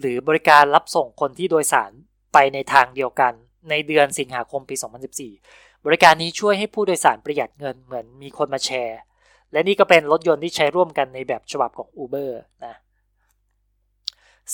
[0.00, 1.92] หรือบริการรับส่งคนที่โดยสาร
[2.34, 3.32] ไปในทางเดียวกัน
[3.70, 4.74] ในเดือนสิงหาคมปี
[5.30, 8.98] 2014 บริการนี้ช่วยให้ผู้โดยสารประหยัดเงินเหมือนมีคนมาแชร์
[9.52, 12.30] และนี่ก็เป็นรถยนต์ที่ใช้ร่วมกันในแบบฉบับของ Uber
[12.64, 12.74] นะ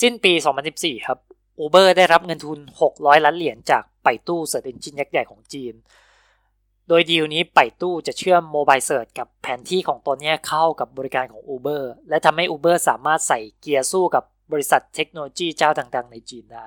[0.01, 0.33] สิ้นปี
[0.71, 1.19] 2014 ครับ
[1.61, 2.59] Uber ได้รับเงินทุน
[2.91, 5.75] 600 ล้านเหรียญจาก Baidu search engine ยักษ์ใหญ่ของจีน
[6.89, 16.67] โดยดีลนี้ Baidu จะเชื่อม mobile search กับแผนที่ของตนนี้เข้ากับบริการของ Uber และทำให้ Uber สามารถใส่เกียร์สู้กับบริษัทเทคโนโลยีเจ้าดังๆ ในจีนได้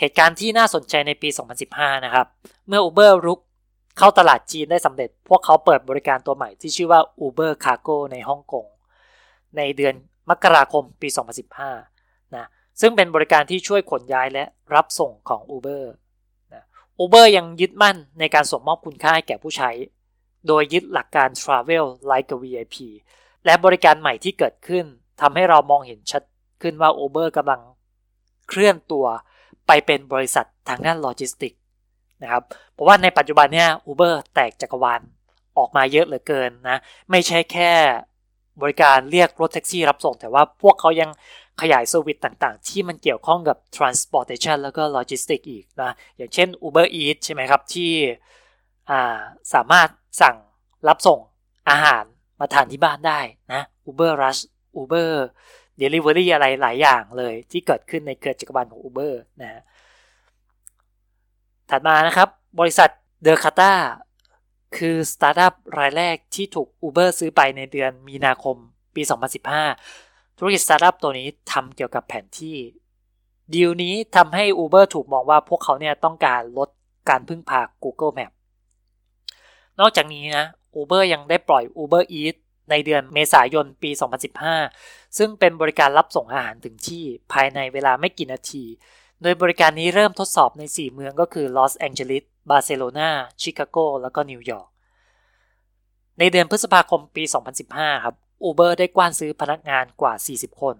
[0.00, 1.28] เหตุการณ์ที่น่าสนใจในปี
[1.66, 2.26] 2015 นะครับ
[2.68, 3.40] เมื่อ Uber รุก
[3.98, 8.66] เข้าตลาดจีนได้สำเร็จ พวกเขาเปิดบริการตัวใหม่ที่ชื่อว่า Uber Cargo ในฮ่องกง
[9.56, 9.94] ในเดือน
[10.30, 11.08] มกราคมปี
[11.72, 12.46] 2015 นะ
[12.80, 15.84] ซึ่งเป็นบริการที่ช่วยขนย้ายและรับส่งของ Uber
[16.54, 16.64] นะ
[17.02, 19.70] Uber ยังยึดมั่นในการส่งมอบคุณค่าให้แก่ผู้ใช้
[20.46, 22.76] โดยยึดหลักการ Travel like a VIP
[23.44, 24.84] และบริการใหม่ที่เกิดขึ้น
[25.20, 26.22] ทำให้เรามองเห็นชัด
[26.62, 27.60] ขึ้นว่า Uber กำลัง
[28.48, 29.06] เคลื่อนตัว
[29.68, 31.52] ไปเป็นบริษัททางด้านโลจิสติก
[32.22, 35.00] นะครับเพราะว่าในปัจจุบันเนี่ย Uber แตกจักรวาล
[35.58, 36.78] ออกมาเยอะเหลือเกินนะ
[37.10, 37.72] ไม่ใช่แค่
[38.62, 41.10] บริการเรียกรถแท็กซี่รับส่ง แต่ว่าพวกเขายัง
[41.60, 47.92] ขยาย service ต่างๆ ที่มันเกี่ยวข้องกับ transportation แล้วก็ logistics อีกนะ อย่างเช่น Uber Eats ใช่ไหมครับ ที่
[49.54, 49.88] สามารถ
[50.22, 50.36] สั่ง
[50.88, 51.20] รับส่ง
[51.70, 52.04] อาหาร
[52.40, 53.20] มาทานที่บ้านได้
[53.52, 54.42] นะ Uber Rush
[54.80, 55.12] Uber
[55.80, 59.62] Delivery อะไรหลายอย่างเลยที่เกิดขึ้นในเครือจักรวาลของ Uber นะฮะ
[61.70, 62.28] ถัดมานะครับ
[62.60, 62.90] บริษัท
[63.22, 63.72] deCarta
[64.76, 68.56] คือสตาร์ทอัพรายแรกที่ถูก Uber ซื้อไปในเดือนมีนาคม
[68.94, 69.02] ปี
[69.70, 72.56] 2015 ธุรกิจสตาร์ทอัพตัวนี้ทำเกี่ยวกับแผนที่
[73.54, 76.68] ดีลนี้ทำให้ Uber ถูกมองว่าพวกเขาเนี่ยต้องการลด
[77.08, 78.32] การพึ่งพา Google Map
[79.80, 80.44] นอกจากนี้นะ
[80.76, 83.90] Uber ยังได้ปล่อย Uber Eats ในเดือนเมษายนปี
[84.54, 88.64] 2015 ซึ่งเป็นบริการรับส่งอาหารถึงที่ภายในเวลาไม่กี่นาที
[89.22, 93.10] โดยบริการนี้เริ่มทดสอบใน 4 เมืองก็คือลอสแองเจลิส บาร์เซโลนา
[93.42, 94.68] ชิคาโก แล้วก็นิวยอร์ก
[96.18, 97.24] ในเดือนพฤษภาคมปี
[97.64, 100.76] 2015 ครับ Uber ได้กว้านซื้อพนักงานกว่า 40 คน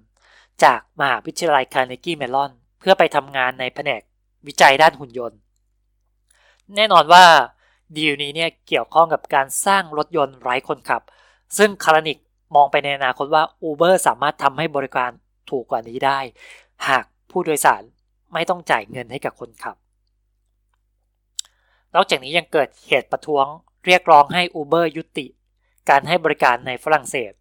[0.63, 4.03] จากมหาวิทยาลัยคาร์เนกีเมลลอน เพื่อไปทำงานในแผนก
[4.47, 5.39] วิจัยด้านหุ่นยนต์
[6.77, 7.25] แน่นอนว่า
[7.97, 11.03] ดีลนี้เนี่ยเกี่ยวข้องกับการสร้างรถยนต์ไร้คนขับ
[11.57, 12.19] ซึ่งคาร์นิก
[12.55, 15.11] มองไปในอนาคตว่า Uber สามารถทำให้บริการ
[15.51, 16.19] ถูกกว่านี้ได้
[16.89, 17.83] หากผู้โดยสาร
[18.33, 19.77] ไม่ต้องจ่ายเงินให้กับคนขับ
[21.95, 23.47] นอกจากนี้ยังเกิดเหตุประท้วง
[23.87, 25.27] เรียกร้องให้ Uber ยุติ
[25.91, 27.33] การให้บริการในฝรั่งเศส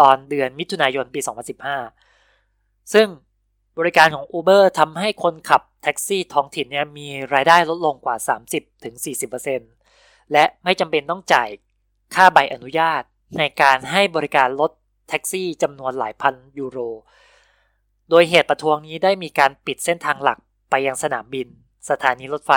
[0.00, 1.20] ตอนเดือนมิถุนายนปี
[2.06, 3.08] 2015 ซึ่ง
[3.78, 8.16] บริการของ Uber ทำให้คนขับแท็กซี่ท้องถิ่นเนี่ยมีรายได้ลดลงกว่า
[9.64, 11.48] 30-40%และไม่จำเป็นต้องจ่าย
[12.14, 13.02] ค่าใบอนุญาต
[13.38, 14.70] ในการให้บริการรถ
[15.08, 16.78] แท็กซี่จำนวนหลายพันยูโร
[18.10, 20.38] โดยเหตุประท้วงนี้ได้มีการปิดเส้นทางหลัก
[20.70, 21.48] ไปยังสนามบิน
[21.90, 22.52] สถานีรถไฟ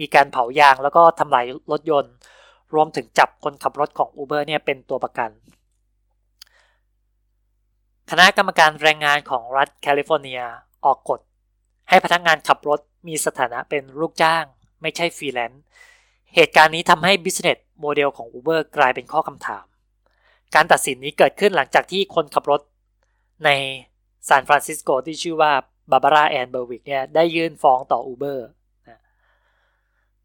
[0.00, 2.14] มีการเผายางแล้วก็ทำลายรถยนต์
[2.74, 5.30] รวมถึงจับคนขับรถของ Uber เนี่ยเป็นตัวประกัน
[8.10, 10.40] คณะกรรมการแรงงานของรัฐแคลิฟอร์เนีย
[10.84, 11.20] ออกกฎ
[11.88, 14.44] ให้พนักงานขับรถมีสถานะเป็นลูกจ้าง
[14.82, 15.62] ไม่ใช่ฟรีแลนซ์
[16.34, 19.64] เหตุการณ์นี้ทำให้ business model ของ Uber กลายเป็นข้อคำถาม
[20.54, 22.60] การตัดสินนี้เกิดขึ้นหลังจากที่คนขับรถ
[23.44, 23.50] ใน
[24.28, 25.52] ซานฟรานซิสโกที่ชื่อว่า
[25.90, 28.38] บาร์บาราแอนเบอร์วิกเนี่ยได้ยื่นฟ้องต่อ Uber
[28.88, 28.98] นะ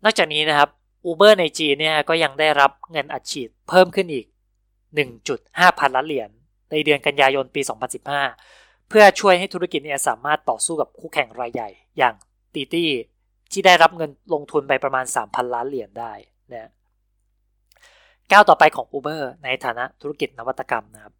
[0.04, 0.70] นอกจากนี้นะครับ
[1.10, 4.26] Uber ในจีนเนี่ยก็ยังได้รับเงินอัดฉีดเพิ่มขึ้นอีก
[5.02, 6.30] 1.5 พันล้านเหรียญ
[6.72, 7.62] ในเดือนกันยายนปี
[8.26, 12.14] 2015 เพื่อช่วยให้ธุรกิจเนี่ยสามารถต่อสู้กับคู่แข่งรายใหญ่ อย่าง
[12.54, 12.90] ตีตี้
[13.52, 16.14] ที่ได้รับเงินลงทุนไปประมาณ 3,000 ล้านเหรียญได้
[16.54, 16.70] นะ
[18.32, 21.14] ก้าวต่อไปของ Uber ในฐานะธุรกิจนวัตกรรมนะครับ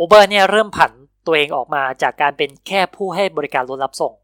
[0.00, 0.92] Uber เนี่ยเริ่มผัน
[1.26, 4.14] ตัวเองออกมาจากการเป็นแค่ผู้ให้บริการรถรับส่ง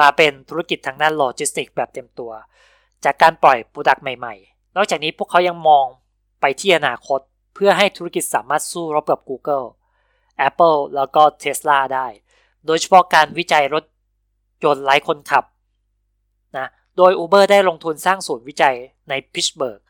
[0.00, 2.32] มาเป็นธุรกิจทางด้านโลจิสติกแบบเต็มตัว
[3.04, 5.84] จากการปล่อย product ใหม่ๆ นอกจากนี้พวกเขายังมอง
[6.40, 7.20] ไปที่อนาคต
[7.54, 9.66] เพื่อให้ธุรกิจสามารถสู้รบกับ Google
[10.48, 12.06] Apple แล้วก็ Tesla ได้
[12.66, 13.84] โดยเฉพาะการวิจัยรถ
[14.64, 15.44] ยนต์ไร้คนขับ
[16.56, 18.76] นะ โดย Uber ได้ลงทุนสร้างศูนย์วิจัย
[19.08, 19.80] ในพิตต์สเบิร์ก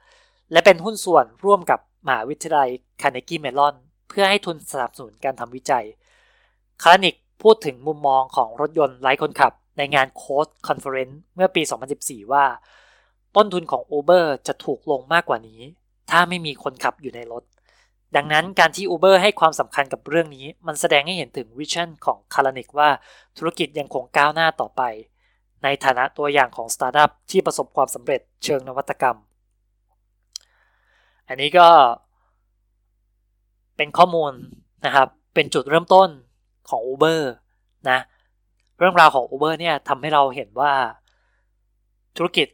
[0.52, 2.70] และเป็นหุ้นส่วนร่วมกับมหาวิทยาลัย
[3.02, 3.74] คาร์เนกีเมลลอน
[4.08, 5.84] เพื่อให้ทุนสนับสนุนการทำวิจัย
[6.82, 11.62] คาลานิกพูดถึงมุมมองของรถยนต์ไร้คนขับ ในงาน Code Conference เมื่อปี
[11.96, 12.44] 2014 ว่า
[13.36, 15.60] ต้นทุนของ Uber จะถูกลงมากกว่านี้
[16.10, 17.42] ถ้าไม่มีคนขับอยู่ในรถ
[18.16, 22.88] ดังนั้นการที่ Uber ให้ความสำคัญกับเรื่องนี้ มันแสดงให้เห็นถึง vision ของคาลานิกว่า
[23.38, 24.82] ธุรกิจยังคงก้าวหน้าต่อไป
[25.62, 29.18] ในฐานะตัวอย่างของสตาร์ทอัพที่ประสบความสำเร็จเชิงนวัตกรรม
[31.28, 31.68] อันนี้ก็
[33.76, 34.32] เป็นข้อมูล
[34.86, 36.08] นะครับ เป็นจุดเริ่มต้น
[36.68, 37.20] ของ Uber
[37.90, 37.98] นะ
[38.78, 40.72] เรื่องราวของ Uber เนี่ยทำให้เราเห็นว่า
[42.16, 42.48] ธุรกิจ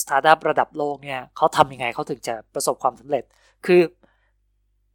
[0.00, 3.24] สตาร์ทอัพระดับโลกเนี่ยเขาทำยังไงเขาถึงจะประสบความสำเร็จ
[3.66, 3.80] คือ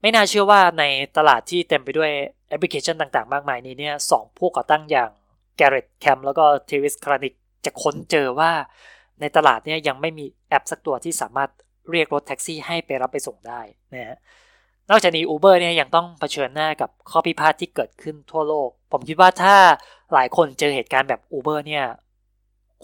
[0.01, 0.83] ไม่น่าเชื่อว่าใน
[1.17, 2.11] ตลาดที่เต็มไปด้วย
[2.47, 5.09] แอปพลิเคชันต่างๆ มากมายนี้เนี่ยสองผู้ก่อตั้งอย่าง
[5.57, 7.33] แกเร็ตแคมป์แล้วก็เทรวิสคาลานิก
[7.65, 8.51] จะค้นเจอว่า
[9.21, 11.49] ในตลาดเนี่ยยังไม่มีแอปสักตัวที่สามารถ
[11.91, 13.61] เรียกรถแท็กซี่ให้ไปรับไปส่งได้
[13.93, 14.17] นะฮะ
[14.89, 19.55] นอกจากนี้ Uber เนี่ยยังต้องเผชิญหน้ากับข้อพิพาทที่เกิดขึ้นทั่วโลก ผมคิดว่าถ้า
[20.13, 21.83] หลายคนเจอเหตุการณ์แบบ Uber เนี่ย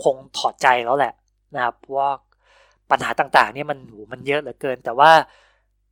[0.03, 1.13] คงถอดใจแล้วแหละ
[1.55, 2.09] นะครับว่า
[2.91, 5.11] ปัญหาต่างๆเนี่ยมันหูมันเยอะเหลือเกิน แต่ว่า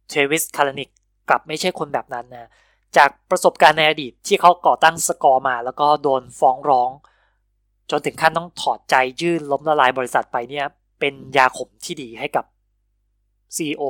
[0.10, 0.90] เทรวิสคาลานิก
[1.30, 2.50] กลับไม่ใช่คนแบบนั้นนะ
[2.98, 6.90] จากประสบการณ์ในอดีตที่เขาก่อตั้ง Scour มา แล้วก็โดนฟ้องร้อง
[7.92, 10.66] จนถึงขั้นต้องถอดใจยื่นล้มละลายบริษัทไปเนี่ย
[11.00, 12.46] เป็นยาขมที่ดีให้กับ
[13.56, 13.84] CEO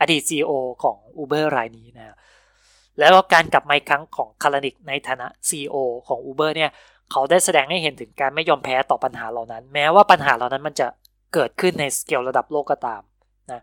[0.00, 2.16] อดีต CEO ของ Uber รายนี้นะ
[2.98, 5.76] แล้วการกลับมาอีกครั้งของคาลานิกในฐานะ CEO
[6.08, 6.70] ของ Uber เนี่ย
[7.10, 10.86] เขาได้แสดงให้เห็นถึงการไม่ยอมแพ้ต่อปัญหาเหล่านั้น แม้ว่าปัญหาเหล่านั้นมันจะ
[11.34, 13.02] เกิดขึ้นในสเกลระดับโลกก็ตาม
[13.50, 13.62] นะ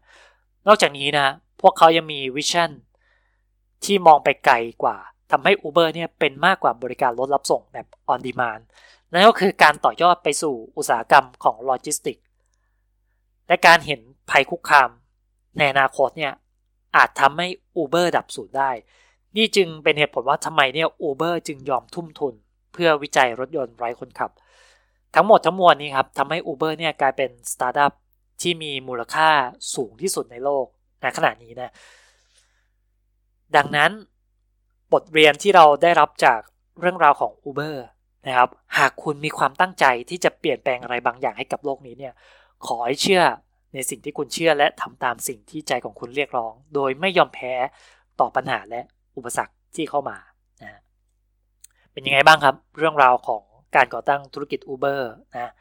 [0.67, 1.27] นอกจากนี้นะ
[1.61, 2.71] พวกเขายังมี vision
[3.85, 4.97] ที่มองไปไกลกว่า
[5.31, 8.61] ทำให้ Uber เนี่ยเป็นมากกว่าบริการรถรับส่งแบบ on demand
[9.11, 12.17] นั่นก็คือการต่อยอดไปสู่อุตสาหกรรมของโลจิสติก
[13.47, 14.89] และการเห็นภัยคุกคาม
[15.57, 16.33] ในอนาคตเนี่ย
[16.95, 17.47] อาจทำให้
[17.81, 18.71] Uber ดับสูญได้
[19.37, 22.33] นี่จึงเป็นเหตุผลว่าทำไมเนี่ย Uber จึงยอมทุ่มทุน
[22.73, 24.31] เพื่อวิจัยรถยนต์ไร้คนขับ
[25.15, 27.93] ทั้งหมดทั้งมวลนี้ครับทำให้ Uber เนี่ยกลายเป็นสตาร์ทอัพ
[28.41, 29.29] ที่มีมูลค่า
[29.75, 30.65] สูงที่สุดในโลก
[31.01, 31.73] ในขณะนี้นะ
[33.55, 33.91] ดังนั้น
[34.93, 36.39] บทเรียนที่เราได้รับจาก
[36.79, 37.75] เรื่องราวของ Uber
[38.27, 42.13] นะครับ หากคุณมีความตั้งใจที่จะเปลี่ยนแปลงอะไรบางอย่างให้กับโลกนี้เนี่ย
[42.67, 43.23] ขอให้เชื่อ
[43.77, 47.53] ในสิ่งที่คุณเชื่อและทำตามสิ่งที่ใจของคุณเรียกร้อง โดยไม่ยอมแพ้
[48.19, 48.81] ต่อปัญหาและ
[49.17, 50.17] อุปสรรคที่เข้ามา
[50.63, 50.79] นะ
[51.91, 53.43] เป็นยังไงบ้างครับ เรื่องราวของ
[53.75, 55.01] การก่อตั้งธุรกิจ Uber
[55.37, 55.51] นะ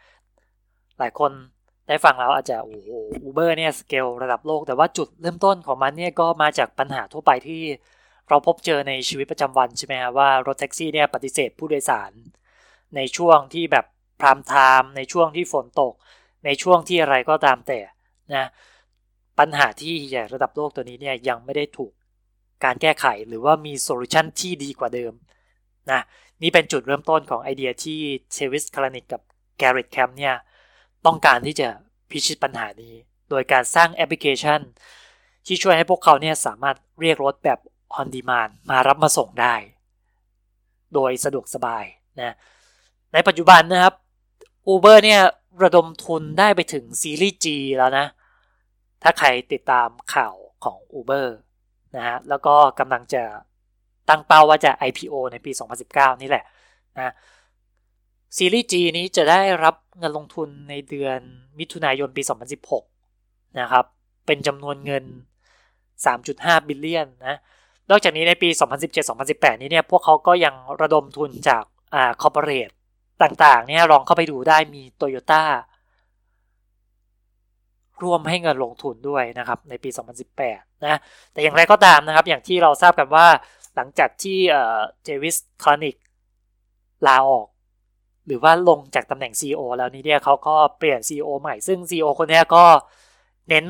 [0.98, 1.32] หลายคน
[1.88, 2.90] ได้ฟังแล้วอาจจะโอ้โห
[3.22, 7.62] Uber เนี่ยสเกลระดับโลก แต่ว่าจุดเริ่มต้นของมันเนี่ยก็มาจากปัญหาทั่วไปที่
[8.28, 12.12] เราพบเจอในชีวิตประจำวันใช่ไหมครับว่ารถแท็กซี่เนี่ยปฏิเสธผู้โดยสาร
[12.96, 13.86] ในช่วงที่แบบ
[14.20, 15.94] prime time ในช่วงที่ฝนตก
[16.44, 17.80] ในช่วงที่อะไรก็ตามแต่
[18.34, 18.46] นะ
[19.38, 21.92] ปัญหาที่ใหญ่ระดับโลกตัวนี้เนี่ยยังไม่ได้ถูก
[22.64, 25.12] การแก้ไขหรือว่ามี solution ที่ดีกว่าเดิม
[25.90, 26.00] นะ
[26.42, 27.98] นี่เป็นจุดเริ่มต้นของไอเดียที่
[28.32, 29.22] เทรวิสคาลานิกกับ
[29.58, 30.34] แกเร็ตแคมป์เนี่ย
[31.06, 31.68] ต้องการที่จะ
[32.10, 32.94] พิชิตปัญหานี้
[33.30, 34.60] โดยการสร้างแอปพลิเคชัน
[35.46, 37.58] ที่ช่วยให้พวกเขาเนี่ยสามารถเรียกรถแบบ
[38.00, 39.54] on demand มารับมาส่งได้
[40.94, 41.84] โดยสะดวกสบาย
[42.20, 42.34] นะ
[43.12, 43.94] ในปัจจุบันนะครับ
[44.72, 45.20] Uber เนี่ย
[45.62, 47.46] ระดมทุนได้ไปถึงซีรีส์ G
[47.78, 48.06] แล้วนะ
[49.02, 51.26] ถ้าใครติดตามข่าวของ Uber
[51.96, 53.22] นะฮะ แล้วก็กำลังจะ
[54.08, 55.50] ตั้งเป้าว่าจะ IPO ในปี
[55.86, 56.44] 2019 นี่แหละ
[56.96, 57.12] นะ
[58.36, 61.20] ซีรีส์ G นี้จะได้รับเงินลงทุนในเดือน
[61.58, 62.22] มิถุนายนปี
[62.90, 63.84] 2016 นะครับ
[64.26, 65.04] เป็นจำนวนเงิน
[66.06, 67.36] 3.5 billion นะ
[67.90, 68.48] นอกจากนี้ในปี
[69.04, 71.64] 2017-2018 นี้เนี่ย พวกเขาก็ยังระดมทุนจาก
[71.94, 72.70] อ่า corporate
[73.22, 75.42] ต่างๆ เนี่ยลองเข้าไปดูได้มีโตโยต้า
[78.02, 79.90] ร่วมให้เงินลงทุนด้วยนะครับในปี
[80.36, 80.98] 2018 นะ
[81.32, 83.26] แต่อย่างไรก็ตามนะครับ อย่างที่เราทราบกันว่า
[83.76, 84.38] หลังจากที่
[85.04, 85.96] เจวิสคลานิก
[87.06, 87.48] ลาออก
[88.26, 92.64] หรือว่าลงจากตำแหน่ง CEO แล้วนี้เนี่ยเขาก็เปลี่ยน CEO ใหม่ ซึ่ง CEO คนนี้ก็
[93.48, 93.64] เน้น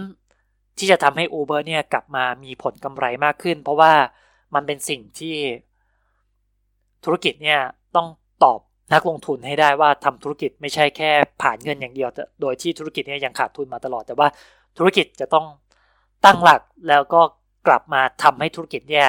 [0.78, 3.92] ที่จะทำให้ Uber เนี่ยกลับมามีผลกำไรมากขึ้น เพราะว่า
[4.54, 5.36] มันเป็นสิ่งที่
[7.04, 7.60] ธุรกิจเนี่ย
[7.96, 8.08] ต้อง
[8.44, 8.60] ตอบ
[8.92, 11.10] นักลงทุนให้ได้ว่าทำธุรกิจไม่ใช่แค่
[11.42, 12.08] ผ่านเงินอย่างเดียว
[12.40, 14.28] โดยที่ธุรกิจเนี่ยยังขาดทุนมาตลอด แต่ว่า
[14.78, 15.46] ธุรกิจจะต้อง
[16.24, 17.20] ตั้งหลักแล้วก็
[17.66, 19.06] กลับมาทำให้ธุรกิจเนี่ย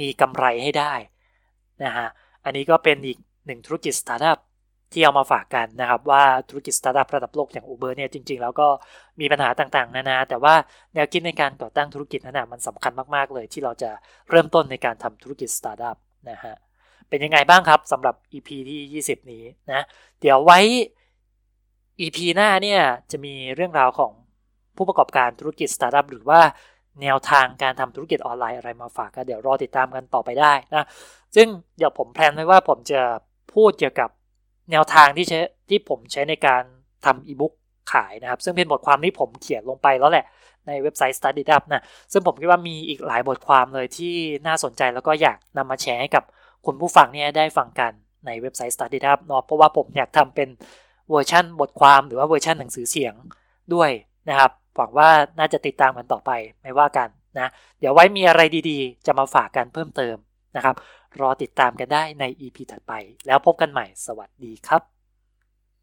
[0.00, 0.92] มีกำไรให้ได้
[1.84, 2.08] นะฮะ
[2.44, 4.38] อันนี้ก็เป็นอีกหนึ่งธุรกิจสตาร์ทอัพ
[4.92, 8.68] ที่เอามาฝากกันนะครับ ว่าธุรกิจสตาร์ทอัพระดับโลกอย่าง Uber เนี่ยจริง ๆ แล้วก็
[9.20, 10.54] มีปัญหาต่างๆ นานา แต่ว่า
[10.94, 13.90] แนวคิดในการก่อตั้งธุรกิจนั้นมันสำคัญมากๆเลย ที่เราจะ
[14.30, 15.96] เริ่มต้นในการทำธุรกิจสตาร์ทอัพ
[16.30, 16.54] นะฮะ
[17.14, 19.82] เป็นยังไงบ้างครับสำหรับ EP ที่ 20 นี้นะ
[20.20, 20.58] เดี๋ยวไว้
[22.00, 24.12] EP หน้าเนี่ยจะมีเรื่องราวของ
[24.76, 26.40] ผู้ประกอบการธุรกิจสตาร์ทอัพหรือว่า
[27.02, 30.86] แนวทางการทำธุรกิจออนไลน์อะไรมาฝากกันเดี๋ยวรอติดตามกันต่อไปได้นะ
[31.36, 31.46] ซึ่ง
[31.78, 33.00] เดี๋ยวผม plan ไว้ว่าผมจะ
[33.54, 34.10] พูดเกี่ยวกับ
[34.70, 36.62] แนวทางที่ใช้ที่ผมใช้ในการ
[37.04, 37.52] ทำอีบุ๊ก
[37.92, 40.26] ขายนะครับ ซึ่งเป็นบทความที่ผมเขียนลงไปแล้วแหละ
[40.66, 44.14] ในเว็บไซต์ Study Up นะซึ่งผมคิดว่ามีอีกหลายบทความเลยที่
[44.46, 46.24] น่าสนใจแล้วก็อยากนำมาแชร์ให้กับ
[46.66, 47.92] คุณผู้ฟังเนี่ยได้ฟังกัน
[48.26, 50.48] ในเว็บไซต์ Study Up เนาะเพราะว่าผมอยากทำเป็น
[51.10, 53.14] เวอร์ชันบทความหรือว่าเวอร์ชันหนังสือเสียง
[53.74, 53.90] ด้วย
[54.28, 56.30] นะครับหวังว่าน่าจะติดตามกันต่อไป
[56.62, 57.48] ไม่ว่ากันนะ
[57.80, 60.16] เดี๋ยวไว้มีอะไรดีๆ จะมาฝากกันเพิ่มเติม
[60.56, 60.76] นะครับ
[61.20, 62.92] รอติดตามกันได้ใน EP ถัดไป
[63.26, 64.93] แล้วพบกันใหม่สวัสดีครับ